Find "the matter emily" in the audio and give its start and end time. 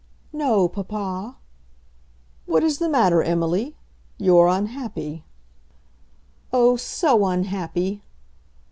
2.79-3.75